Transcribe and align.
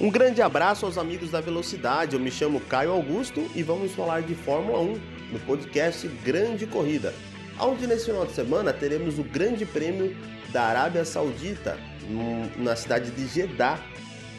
Um 0.00 0.10
grande 0.10 0.40
abraço 0.40 0.86
aos 0.86 0.96
amigos 0.96 1.30
da 1.30 1.42
Velocidade. 1.42 2.14
Eu 2.14 2.20
me 2.20 2.30
chamo 2.30 2.58
Caio 2.58 2.90
Augusto 2.90 3.46
e 3.54 3.62
vamos 3.62 3.92
falar 3.92 4.22
de 4.22 4.34
Fórmula 4.34 4.80
1 4.80 5.00
no 5.30 5.38
podcast 5.40 6.08
Grande 6.24 6.66
Corrida, 6.66 7.12
onde 7.60 7.86
nesse 7.86 8.06
final 8.06 8.24
de 8.24 8.32
semana 8.32 8.72
teremos 8.72 9.18
o 9.18 9.22
Grande 9.22 9.66
Prêmio 9.66 10.16
da 10.48 10.62
Arábia 10.62 11.04
Saudita 11.04 11.78
na 12.56 12.74
cidade 12.76 13.10
de 13.10 13.26
Jeddah. 13.26 13.78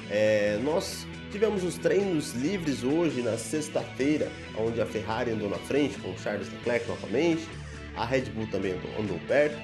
É, 0.09 0.59
nós 0.63 1.05
tivemos 1.31 1.63
os 1.63 1.77
treinos 1.77 2.33
livres 2.33 2.83
hoje 2.83 3.21
na 3.21 3.37
sexta-feira, 3.37 4.31
onde 4.57 4.81
a 4.81 4.85
Ferrari 4.87 5.29
andou 5.29 5.47
na 5.47 5.59
frente 5.59 5.95
com 5.99 6.17
Charles 6.17 6.51
Leclerc 6.51 6.87
novamente, 6.87 7.47
a 7.95 8.03
Red 8.03 8.31
Bull 8.31 8.47
também 8.47 8.71
andou, 8.71 8.99
andou 8.99 9.19
perto, 9.27 9.61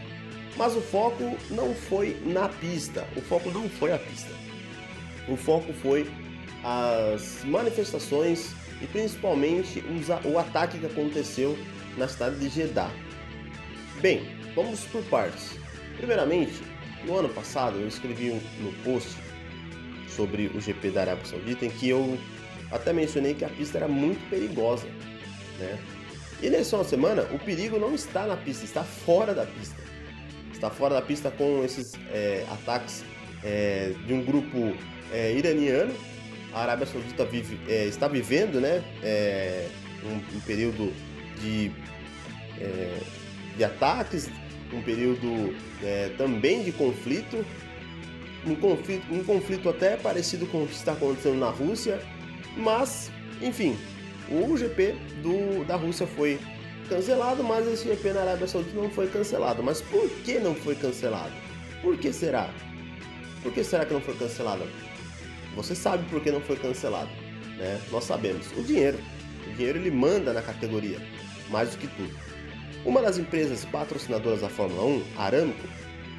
mas 0.55 0.75
o 0.75 0.81
foco 0.81 1.35
não 1.49 1.73
foi 1.73 2.15
na 2.23 2.47
pista, 2.47 3.07
o 3.15 3.21
foco 3.21 3.49
não 3.49 3.67
foi 3.67 3.91
a 3.91 3.97
pista. 3.97 4.29
O 5.27 5.35
foco 5.35 5.73
foi 5.73 6.09
as 6.63 7.43
manifestações 7.43 8.53
e 8.81 8.87
principalmente 8.87 9.83
o 10.25 10.37
ataque 10.37 10.79
que 10.79 10.85
aconteceu 10.85 11.57
na 11.97 12.07
cidade 12.07 12.39
de 12.39 12.49
Jeddah. 12.49 12.91
Bem, 14.01 14.21
vamos 14.55 14.81
por 14.85 15.03
partes. 15.05 15.57
Primeiramente, 15.97 16.61
no 17.05 17.17
ano 17.17 17.29
passado 17.29 17.79
eu 17.79 17.87
escrevi 17.87 18.39
no 18.59 18.71
post 18.83 19.17
sobre 20.07 20.47
o 20.47 20.61
GP 20.61 20.91
da 20.91 21.01
Arábia 21.01 21.25
Saudita 21.25 21.65
em 21.65 21.69
que 21.69 21.89
eu 21.89 22.17
até 22.71 22.93
mencionei 22.93 23.33
que 23.33 23.45
a 23.45 23.49
pista 23.49 23.77
era 23.77 23.87
muito 23.87 24.29
perigosa, 24.29 24.87
né? 25.59 25.79
E 26.41 26.49
nesse 26.49 26.69
final 26.69 26.83
de 26.83 26.89
semana 26.89 27.23
o 27.31 27.39
perigo 27.39 27.79
não 27.79 27.95
está 27.95 28.27
na 28.27 28.37
pista, 28.37 28.63
está 28.63 28.83
fora 28.83 29.33
da 29.33 29.45
pista. 29.45 29.81
Está 30.53 30.69
fora 30.69 30.95
da 30.95 31.01
pista 31.01 31.31
com 31.31 31.63
esses 31.63 31.93
é, 32.11 32.45
ataques 32.51 33.03
é, 33.43 33.93
de 34.05 34.13
um 34.13 34.23
grupo 34.23 34.73
é, 35.11 35.33
iraniano. 35.33 35.93
A 36.53 36.61
Arábia 36.61 36.85
Saudita 36.85 37.25
vive, 37.25 37.59
é, 37.67 37.85
está 37.85 38.07
vivendo 38.07 38.59
né, 38.59 38.83
é, 39.03 39.67
um, 40.03 40.37
um, 40.37 40.39
período 40.41 40.93
de, 41.41 41.71
é, 42.59 42.99
de 43.55 43.63
ataques, 43.63 44.29
um 44.73 44.81
período 44.81 45.55
também 46.17 46.63
de 46.63 46.71
conflito, 46.71 47.45
um 48.45 48.55
conflito, 48.55 49.13
um 49.13 49.23
conflito 49.23 49.69
até 49.69 49.95
parecido 49.95 50.47
com 50.47 50.63
o 50.63 50.67
que 50.67 50.73
está 50.73 50.93
acontecendo 50.93 51.37
na 51.37 51.49
Rússia, 51.49 52.01
mas, 52.57 53.11
enfim, 53.41 53.77
o 54.29 54.57
GP 54.57 54.95
do, 55.21 55.63
da 55.65 55.75
Rússia 55.75 56.07
foi 56.07 56.39
cancelado, 56.89 57.43
mas 57.43 57.67
esse 57.67 57.87
GP 57.87 58.13
na 58.13 58.21
Arábia 58.21 58.47
Saudita 58.47 58.75
não 58.75 58.89
foi 58.89 59.07
cancelado. 59.07 59.61
Mas 59.61 59.81
por 59.81 60.09
que 60.09 60.39
não 60.39 60.55
foi 60.55 60.75
cancelado? 60.75 61.33
Por 61.81 61.97
que 61.97 62.11
será? 62.11 62.49
Por 63.47 63.53
que 63.53 63.63
será 63.63 63.85
que 63.85 63.93
não 63.93 64.01
foi 64.01 64.13
cancelado? 64.13 64.67
Você 65.55 65.73
sabe 65.73 66.03
por 66.09 66.21
que 66.21 66.29
não 66.29 66.41
foi 66.41 66.57
cancelado, 66.57 67.09
né? 67.57 67.79
Nós 67.89 68.03
sabemos. 68.03 68.45
O 68.57 68.61
dinheiro. 68.61 68.99
O 69.47 69.55
dinheiro 69.55 69.79
ele 69.79 69.89
manda 69.89 70.33
na 70.33 70.41
categoria, 70.41 70.99
mais 71.49 71.69
do 71.69 71.77
que 71.77 71.87
tudo. 71.87 72.13
Uma 72.83 73.01
das 73.01 73.17
empresas 73.17 73.63
patrocinadoras 73.63 74.41
da 74.41 74.49
Fórmula 74.49 74.83
1, 74.83 75.03
Aramco, 75.17 75.65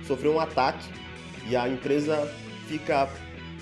sofreu 0.07 0.37
um 0.37 0.41
ataque 0.41 0.89
e 1.47 1.55
a 1.55 1.69
empresa 1.69 2.35
fica 2.67 3.11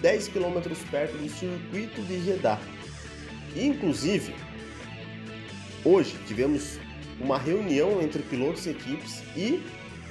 10 0.00 0.28
quilômetros 0.28 0.78
perto 0.88 1.16
do 1.16 1.28
circuito 1.28 2.00
de 2.02 2.24
Jeddah. 2.24 2.60
Inclusive, 3.56 4.32
hoje 5.84 6.16
tivemos 6.28 6.78
uma 7.20 7.36
reunião 7.36 8.00
entre 8.00 8.22
pilotos 8.22 8.64
e 8.66 8.70
equipes 8.70 9.24
e 9.36 9.60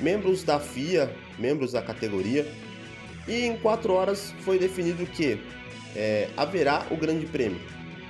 membros 0.01 0.43
da 0.43 0.59
FIA, 0.59 1.09
membros 1.39 1.71
da 1.71 1.81
categoria, 1.81 2.45
e 3.27 3.45
em 3.45 3.57
quatro 3.57 3.93
horas 3.93 4.33
foi 4.41 4.59
definido 4.59 5.05
que 5.05 5.39
é, 5.95 6.29
haverá 6.35 6.85
o 6.91 6.97
Grande 6.97 7.25
Prêmio, 7.25 7.61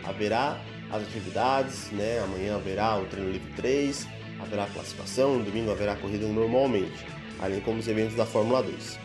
haverá 0.04 0.60
as 0.92 1.04
atividades, 1.04 1.92
né? 1.92 2.20
amanhã 2.20 2.56
haverá 2.56 2.98
o 2.98 3.06
treino 3.06 3.32
livre 3.32 3.52
3, 3.56 4.08
haverá 4.40 4.64
a 4.64 4.68
classificação, 4.68 5.38
no 5.38 5.46
domingo 5.46 5.72
haverá 5.72 5.94
a 5.94 5.96
corrida 5.96 6.28
normalmente, 6.28 7.06
além 7.40 7.60
como 7.62 7.80
os 7.80 7.88
eventos 7.88 8.16
da 8.16 8.26
Fórmula 8.26 8.62
2. 8.64 9.00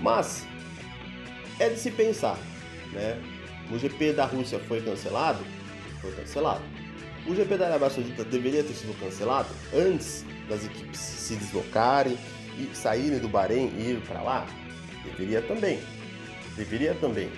Mas 0.00 0.46
é 1.58 1.68
de 1.68 1.78
se 1.78 1.90
pensar, 1.90 2.38
né? 2.92 3.20
O 3.70 3.78
GP 3.78 4.14
da 4.14 4.24
Rússia 4.24 4.58
foi 4.58 4.80
cancelado? 4.80 5.44
Foi 6.00 6.10
cancelado. 6.12 6.62
O 7.26 7.34
GP 7.34 7.56
da 7.56 7.66
Arábia 7.66 7.90
Saudita 7.90 8.24
deveria 8.24 8.64
ter 8.64 8.72
sido 8.72 8.98
cancelado 8.98 9.48
antes 9.72 10.24
das 10.48 10.64
equipes 10.64 10.98
se 10.98 11.36
deslocarem 11.36 12.18
saírem 12.74 13.18
do 13.18 13.28
Bahrein 13.28 13.72
e 13.76 13.92
ir 13.92 14.00
para 14.06 14.22
lá? 14.22 14.46
Deveria 15.04 15.42
também. 15.42 15.80
Deveria 16.56 16.94
também. 16.94 17.30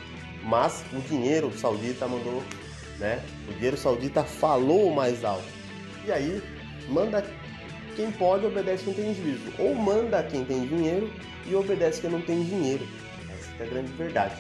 Mas 0.43 0.85
o 0.93 1.01
dinheiro 1.01 1.53
saudita 1.57 2.09
mandou, 2.09 2.43
né? 2.99 3.23
O 3.49 3.53
dinheiro 3.53 3.77
saudita 3.77 4.25
falou 4.25 4.93
mais 4.93 5.25
alto. 5.25 5.45
E 6.05 6.13
aí, 6.13 6.43
manda 6.89 7.25
quem 7.95 8.11
pode, 8.11 8.47
obedece 8.47 8.85
quem 8.85 8.95
tem 8.95 9.15
juízo. 9.15 9.53
Ou 9.59 9.75
manda 9.75 10.23
quem 10.25 10.45
tem 10.45 10.67
dinheiro 10.67 11.11
e 11.47 11.55
obedece 11.55 12.01
quem 12.01 12.11
não 12.11 12.21
tem 12.21 12.43
dinheiro. 12.43 12.87
Essa 13.31 13.63
é 13.63 13.67
a 13.67 13.71
grande 13.71 13.93
verdade. 13.93 14.35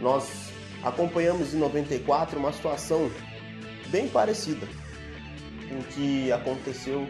Nós 0.00 0.50
acompanhamos 0.82 1.52
em 1.54 1.58
94 1.58 2.38
uma 2.38 2.52
situação 2.52 3.10
bem 3.88 4.08
parecida 4.08 4.66
com 5.68 5.78
o 5.78 5.84
que 5.84 6.32
aconteceu, 6.32 7.06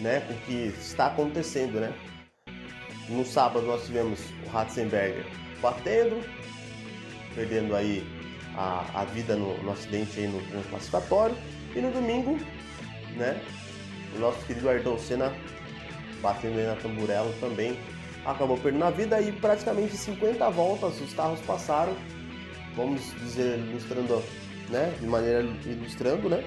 né, 0.00 0.20
com 0.20 0.34
o 0.34 0.36
que 0.38 0.74
está 0.78 1.06
acontecendo, 1.06 1.80
né? 1.80 1.92
No 3.08 3.24
sábado 3.24 3.66
nós 3.66 3.86
tivemos 3.86 4.20
o 4.44 4.48
Ratzenberger 4.48 5.24
batendo, 5.60 6.20
perdendo 7.34 7.74
aí 7.74 8.04
a, 8.56 8.84
a 8.94 9.04
vida 9.04 9.36
no, 9.36 9.56
no 9.62 9.72
acidente 9.72 10.18
aí 10.18 10.26
no, 10.26 10.40
no 10.40 10.62
classificatório. 10.64 11.36
E 11.74 11.80
no 11.80 11.90
domingo, 11.90 12.38
né, 13.16 13.40
o 14.14 14.18
nosso 14.18 14.44
querido 14.46 14.68
Ayrton 14.68 14.98
Senna 14.98 15.32
batendo 16.20 16.58
aí 16.58 16.66
na 16.66 16.76
tamburela 16.76 17.32
também 17.38 17.78
acabou 18.24 18.58
perdendo 18.58 18.84
a 18.84 18.90
vida 18.90 19.20
e 19.20 19.30
praticamente 19.30 19.96
50 19.96 20.50
voltas 20.50 21.00
os 21.00 21.14
carros 21.14 21.40
passaram, 21.42 21.94
vamos 22.74 23.00
dizer, 23.20 23.58
ilustrando, 23.58 24.22
né, 24.68 24.92
de 24.98 25.06
maneira 25.06 25.42
ilustrando, 25.64 26.28
né, 26.28 26.44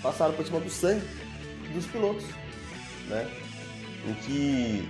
passaram 0.00 0.34
por 0.34 0.46
cima 0.46 0.60
do 0.60 0.70
sangue 0.70 1.04
dos 1.72 1.86
pilotos, 1.86 2.24
né, 3.08 3.30
em 4.06 4.14
que 4.14 4.88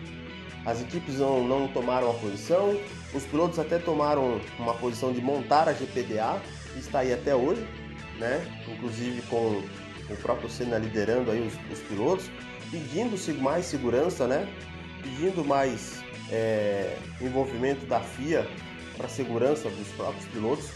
as 0.64 0.80
equipes 0.80 1.18
não, 1.18 1.46
não 1.46 1.68
tomaram 1.68 2.10
a 2.10 2.14
posição, 2.14 2.78
os 3.12 3.24
pilotos 3.24 3.58
até 3.58 3.78
tomaram 3.78 4.40
uma 4.58 4.74
posição 4.74 5.12
de 5.12 5.20
montar 5.20 5.68
a 5.68 5.72
GPDA, 5.72 6.40
que 6.72 6.80
está 6.80 7.00
aí 7.00 7.12
até 7.12 7.34
hoje, 7.34 7.64
né? 8.18 8.44
Inclusive 8.68 9.22
com 9.22 9.62
o 10.10 10.16
próprio 10.22 10.48
Senna 10.48 10.78
liderando 10.78 11.30
aí 11.30 11.46
os, 11.46 11.54
os 11.70 11.80
pilotos, 11.86 12.30
pedindo 12.70 13.16
mais 13.40 13.66
segurança, 13.66 14.26
né? 14.26 14.48
Pedindo 15.02 15.44
mais 15.44 16.02
é, 16.30 16.96
envolvimento 17.20 17.84
da 17.86 18.00
FIA 18.00 18.48
para 18.96 19.06
a 19.06 19.08
segurança 19.08 19.68
dos 19.68 19.88
próprios 19.88 20.24
pilotos, 20.26 20.70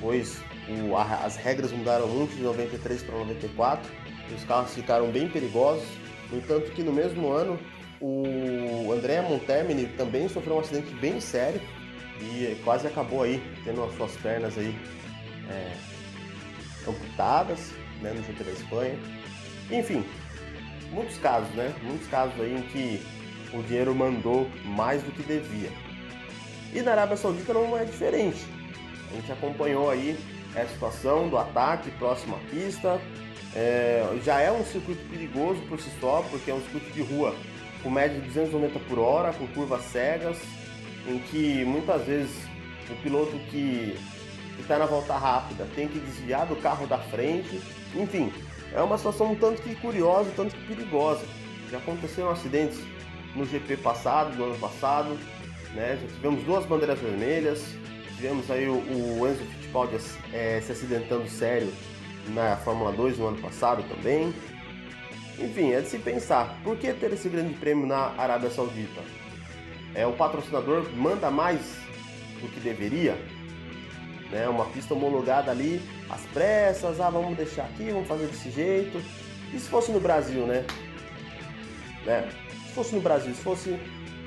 pois 0.00 0.38
o, 0.68 0.96
a, 0.96 1.04
as 1.24 1.36
regras 1.36 1.72
mudaram 1.72 2.08
muito 2.08 2.34
de 2.34 2.42
93 2.42 3.02
para 3.02 3.18
94 3.18 3.90
e 4.08 4.09
os 4.34 4.44
carros 4.44 4.74
ficaram 4.74 5.10
bem 5.10 5.28
perigosos. 5.28 5.86
No 6.30 6.38
entanto, 6.38 6.70
que 6.72 6.82
no 6.82 6.92
mesmo 6.92 7.30
ano 7.32 7.58
o 8.00 8.92
André 8.92 9.20
Montermini 9.20 9.86
também 9.86 10.28
sofreu 10.28 10.56
um 10.56 10.60
acidente 10.60 10.92
bem 10.94 11.20
sério 11.20 11.60
e 12.20 12.56
quase 12.64 12.86
acabou 12.86 13.22
aí 13.22 13.42
tendo 13.64 13.82
as 13.84 13.94
suas 13.96 14.16
pernas 14.16 14.56
aí 14.56 14.74
é, 15.50 15.72
amputadas 16.88 17.72
né, 18.00 18.12
no 18.12 18.22
GP 18.22 18.44
da 18.44 18.50
Espanha. 18.52 18.98
Enfim, 19.70 20.04
muitos 20.90 21.16
casos, 21.18 21.50
né? 21.54 21.74
Muitos 21.82 22.06
casos 22.08 22.40
aí 22.40 22.54
em 22.54 22.62
que 22.62 23.02
o 23.52 23.62
dinheiro 23.62 23.94
mandou 23.94 24.48
mais 24.64 25.02
do 25.02 25.12
que 25.12 25.22
devia. 25.22 25.70
E 26.72 26.80
na 26.82 26.92
Arábia 26.92 27.16
Saudita 27.16 27.52
não 27.52 27.76
é 27.76 27.84
diferente. 27.84 28.46
A 29.10 29.14
gente 29.14 29.32
acompanhou 29.32 29.90
aí 29.90 30.16
a 30.54 30.66
situação 30.66 31.28
do 31.28 31.36
ataque 31.36 31.90
próximo 31.92 32.36
à 32.36 32.38
pista. 32.50 33.00
É, 33.54 34.06
já 34.24 34.40
é 34.40 34.52
um 34.52 34.64
circuito 34.64 35.04
perigoso 35.08 35.60
por 35.62 35.80
si 35.80 35.90
só, 36.00 36.24
porque 36.30 36.50
é 36.50 36.54
um 36.54 36.60
circuito 36.60 36.90
de 36.90 37.02
rua 37.02 37.34
com 37.82 37.90
média 37.90 38.18
de 38.20 38.26
290 38.26 38.78
por 38.80 38.98
hora, 38.98 39.32
com 39.32 39.46
curvas 39.48 39.82
cegas, 39.84 40.38
em 41.06 41.18
que 41.18 41.64
muitas 41.64 42.04
vezes 42.04 42.30
o 42.88 42.94
piloto 43.02 43.32
que 43.50 43.96
está 44.58 44.78
na 44.78 44.86
volta 44.86 45.16
rápida 45.16 45.66
tem 45.74 45.88
que 45.88 45.98
desviar 45.98 46.46
do 46.46 46.56
carro 46.56 46.86
da 46.86 46.98
frente. 46.98 47.60
Enfim, 47.94 48.32
é 48.72 48.80
uma 48.82 48.96
situação 48.96 49.32
um 49.32 49.34
tanto 49.34 49.62
que 49.62 49.74
curiosa, 49.76 50.30
um 50.30 50.34
tanto 50.34 50.54
que 50.54 50.66
perigosa. 50.66 51.24
Já 51.70 51.78
aconteceram 51.78 52.30
acidentes 52.30 52.78
no 53.34 53.44
GP 53.44 53.78
passado, 53.78 54.36
do 54.36 54.44
ano 54.44 54.58
passado, 54.58 55.18
né? 55.74 55.98
Já 56.00 56.08
tivemos 56.14 56.44
duas 56.44 56.66
bandeiras 56.66 56.98
vermelhas, 56.98 57.64
tivemos 58.16 58.50
aí 58.50 58.68
o, 58.68 58.74
o 58.74 59.28
Enzo 59.28 59.44
Fittipaldi 59.44 59.96
é, 60.32 60.60
se 60.60 60.72
acidentando 60.72 61.28
sério 61.28 61.72
na 62.34 62.56
Fórmula 62.56 62.92
2 62.92 63.18
no 63.18 63.28
ano 63.28 63.38
passado 63.38 63.82
também. 63.84 64.34
Enfim, 65.38 65.72
é 65.72 65.80
de 65.80 65.88
se 65.88 65.98
pensar, 65.98 66.60
por 66.62 66.76
que 66.76 66.92
ter 66.92 67.12
esse 67.12 67.28
grande 67.28 67.54
prêmio 67.54 67.86
na 67.86 68.12
Arábia 68.18 68.50
Saudita? 68.50 69.00
É, 69.94 70.06
o 70.06 70.12
patrocinador 70.12 70.90
manda 70.92 71.30
mais 71.30 71.60
do 72.40 72.48
que 72.48 72.60
deveria, 72.60 73.16
né? 74.30 74.48
Uma 74.48 74.66
pista 74.66 74.94
homologada 74.94 75.50
ali, 75.50 75.80
às 76.08 76.20
pressas, 76.26 77.00
ah, 77.00 77.10
vamos 77.10 77.36
deixar 77.36 77.64
aqui, 77.64 77.90
vamos 77.90 78.06
fazer 78.06 78.26
desse 78.26 78.50
jeito. 78.50 79.02
E 79.52 79.58
se 79.58 79.68
fosse 79.68 79.90
no 79.90 79.98
Brasil, 79.98 80.46
né? 80.46 80.64
né? 82.04 82.28
Se 82.66 82.72
fosse 82.74 82.94
no 82.94 83.00
Brasil, 83.00 83.34
se 83.34 83.42
fosse 83.42 83.78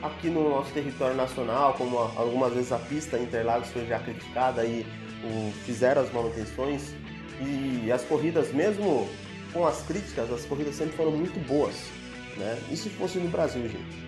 aqui 0.01 0.27
no 0.27 0.49
nosso 0.49 0.71
território 0.73 1.15
nacional, 1.15 1.75
como 1.75 1.97
algumas 1.97 2.53
vezes 2.53 2.71
a 2.71 2.77
pista 2.77 3.17
Interlagos 3.17 3.69
foi 3.69 3.85
já 3.85 3.99
criticada 3.99 4.65
e 4.65 4.85
o, 5.23 5.51
fizeram 5.65 6.01
as 6.01 6.11
manutenções 6.11 6.93
e 7.43 7.91
as 7.91 8.03
corridas, 8.03 8.51
mesmo 8.51 9.07
com 9.51 9.65
as 9.65 9.81
críticas, 9.83 10.31
as 10.31 10.45
corridas 10.45 10.75
sempre 10.75 10.95
foram 10.95 11.11
muito 11.11 11.39
boas, 11.47 11.75
né? 12.37 12.59
E 12.71 12.75
se 12.75 12.89
fosse 12.89 13.19
no 13.19 13.29
Brasil, 13.29 13.61
gente? 13.63 14.03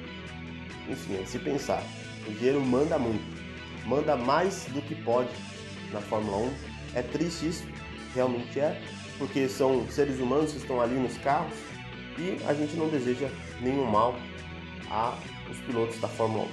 Enfim, 0.90 1.18
é 1.22 1.26
se 1.26 1.40
pensar, 1.40 1.84
o 2.28 2.32
dinheiro 2.32 2.62
manda 2.62 2.98
muito, 2.98 3.24
manda 3.86 4.16
mais 4.16 4.66
do 4.66 4.82
que 4.82 4.96
pode 4.96 5.30
na 5.92 6.02
Fórmula 6.02 6.38
1. 6.38 6.54
É 6.96 7.02
triste 7.02 7.48
isso, 7.48 7.68
realmente 8.14 8.60
é, 8.60 8.82
porque 9.18 9.48
são 9.48 9.88
seres 9.90 10.20
humanos 10.20 10.52
que 10.52 10.58
estão 10.58 10.82
ali 10.82 10.96
nos 10.96 11.18
carros 11.18 11.54
e 12.18 12.38
a 12.48 12.54
gente 12.54 12.76
não 12.76 12.88
deseja 12.90 13.30
nenhum 13.62 13.86
mal 13.86 14.16
a 14.90 15.18
os 15.50 15.58
pilotos 15.60 16.00
da 16.00 16.08
Fórmula 16.08 16.46
1. 16.46 16.48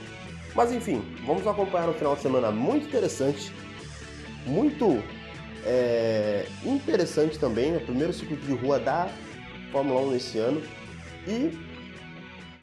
Mas 0.54 0.72
enfim, 0.72 1.02
vamos 1.24 1.46
acompanhar 1.46 1.88
um 1.88 1.94
final 1.94 2.14
de 2.14 2.22
semana 2.22 2.50
muito 2.50 2.86
interessante, 2.86 3.52
muito 4.46 5.02
é, 5.64 6.46
interessante 6.64 7.38
também, 7.38 7.76
o 7.76 7.80
primeiro 7.80 8.12
circuito 8.12 8.44
de 8.44 8.52
rua 8.52 8.78
da 8.78 9.08
Fórmula 9.70 10.00
1 10.00 10.10
nesse 10.10 10.38
ano 10.38 10.62
e 11.26 11.56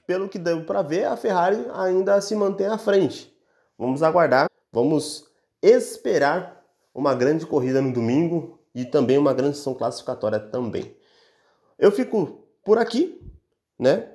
pelo 0.06 0.28
que 0.28 0.40
deu 0.40 0.64
para 0.64 0.82
ver, 0.82 1.06
a 1.06 1.16
Ferrari 1.16 1.66
ainda 1.74 2.20
se 2.20 2.36
mantém 2.36 2.68
à 2.68 2.78
frente. 2.78 3.32
Vamos 3.78 4.02
aguardar, 4.02 4.50
vamos 4.72 5.26
esperar 5.62 6.64
uma 6.94 7.14
grande 7.14 7.46
corrida 7.46 7.82
no 7.82 7.94
domingo 7.94 8.60
e 8.74 8.84
também 8.86 9.18
uma 9.18 9.34
grande 9.34 9.58
sessão 9.58 9.74
classificatória 9.74 10.40
também. 10.40 10.96
Eu 11.78 11.92
fico 11.92 12.44
por 12.66 12.78
aqui, 12.78 13.22
né? 13.78 14.12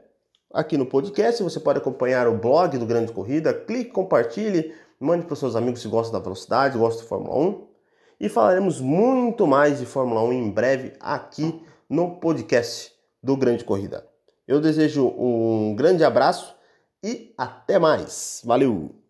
Aqui 0.52 0.76
no 0.76 0.86
podcast 0.86 1.42
você 1.42 1.58
pode 1.58 1.78
acompanhar 1.78 2.28
o 2.28 2.36
blog 2.36 2.76
do 2.76 2.86
Grande 2.86 3.12
Corrida, 3.12 3.54
clique, 3.54 3.90
compartilhe, 3.90 4.74
mande 5.00 5.24
para 5.24 5.32
os 5.32 5.38
seus 5.38 5.56
amigos 5.56 5.80
se 5.80 5.88
gostam 5.88 6.18
da 6.18 6.22
velocidade, 6.22 6.78
gostam 6.78 7.02
de 7.02 7.08
Fórmula 7.08 7.36
1 7.36 7.73
e 8.20 8.28
falaremos 8.28 8.80
muito 8.80 9.46
mais 9.46 9.78
de 9.78 9.86
Fórmula 9.86 10.22
1 10.22 10.32
em 10.32 10.50
breve 10.50 10.92
aqui 11.00 11.62
no 11.88 12.16
podcast 12.16 12.92
do 13.22 13.36
Grande 13.36 13.64
Corrida. 13.64 14.06
Eu 14.46 14.60
desejo 14.60 15.06
um 15.18 15.74
grande 15.74 16.04
abraço 16.04 16.54
e 17.02 17.34
até 17.36 17.78
mais. 17.78 18.42
Valeu! 18.44 19.03